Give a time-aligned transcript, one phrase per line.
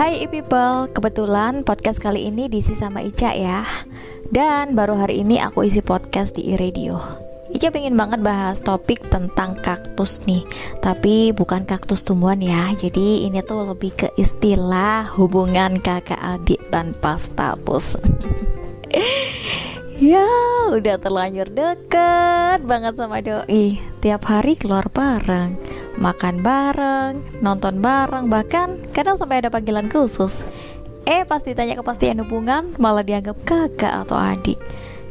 [0.00, 3.68] Hai people, kebetulan podcast kali ini diisi sama Ica ya.
[4.32, 6.96] Dan baru hari ini aku isi podcast di iRadio.
[7.52, 10.40] Ica pengen banget bahas topik tentang kaktus nih.
[10.80, 12.72] Tapi bukan kaktus tumbuhan ya.
[12.80, 18.00] Jadi ini tuh lebih ke istilah hubungan kakak adik tanpa status.
[20.00, 20.24] Ya
[20.72, 23.76] udah terlanjur deket banget sama doi.
[24.00, 25.60] Tiap hari keluar bareng
[25.98, 30.46] Makan bareng, nonton bareng Bahkan kadang sampai ada panggilan khusus.
[31.08, 34.60] Eh pas ditanya kepastian hubungan Malah dianggap kakak atau adik.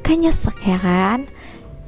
[0.05, 1.27] Kan nyesek ya kan?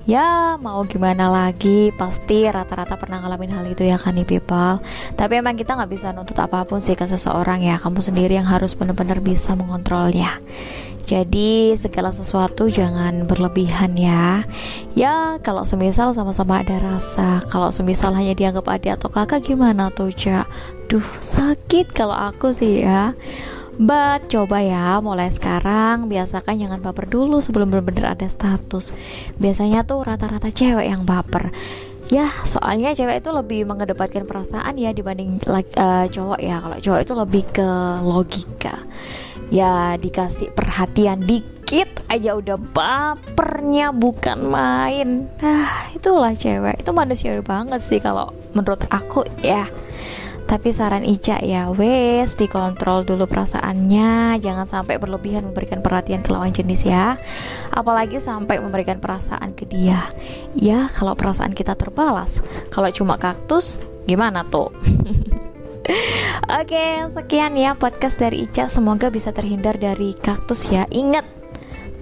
[0.10, 1.94] Ya mau gimana lagi?
[1.94, 4.82] Pasti rata-rata pernah ngalamin hal itu ya kan nih people?
[5.14, 7.78] Tapi emang kita nggak bisa nuntut apa pun sih ke seseorang ya.
[7.78, 10.42] Kamu sendiri yang harus benar-benar bisa mengontrolnya
[11.12, 14.48] jadi segala sesuatu jangan berlebihan ya
[14.96, 20.16] Ya kalau semisal sama-sama ada rasa Kalau semisal hanya dianggap adik atau kakak gimana tuh
[20.16, 20.48] Cak
[20.88, 23.12] Duh sakit kalau aku sih ya
[23.82, 28.94] But coba ya mulai sekarang biasakan jangan baper dulu sebelum benar-benar ada status.
[29.42, 31.50] Biasanya tuh rata-rata cewek yang baper.
[32.12, 36.62] Ya, soalnya cewek itu lebih mengedepankan perasaan ya dibanding uh, cowok ya.
[36.62, 37.70] Kalau cowok itu lebih ke
[38.06, 38.76] logika.
[39.52, 45.28] Ya, dikasih perhatian dikit aja udah bapernya bukan main.
[45.44, 46.80] Nah, itulah cewek.
[46.80, 49.68] Itu manusiawi banget sih kalau menurut aku ya.
[50.52, 56.52] Tapi saran Ica ya wes dikontrol dulu perasaannya Jangan sampai berlebihan memberikan perhatian ke lawan
[56.52, 57.16] jenis ya
[57.72, 60.12] Apalagi sampai memberikan perasaan ke dia
[60.52, 64.76] Ya kalau perasaan kita terbalas Kalau cuma kaktus gimana tuh?
[66.50, 68.66] Oke, sekian ya podcast dari Ica.
[68.66, 70.90] Semoga bisa terhindar dari kaktus ya.
[70.90, 71.22] Ingat,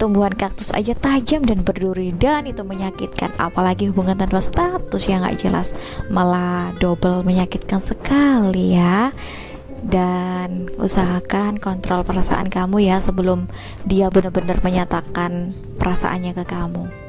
[0.00, 5.44] tumbuhan kaktus aja tajam dan berduri dan itu menyakitkan apalagi hubungan tanpa status yang gak
[5.44, 5.76] jelas
[6.08, 9.12] malah double menyakitkan sekali ya
[9.84, 13.44] dan usahakan kontrol perasaan kamu ya sebelum
[13.84, 16.99] dia benar-benar menyatakan perasaannya ke kamu